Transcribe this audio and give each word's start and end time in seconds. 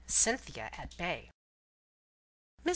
CYNTHIA 0.07 0.71
AT 0.79 0.97
BAY. 0.97 1.29
Mrs. 2.65 2.69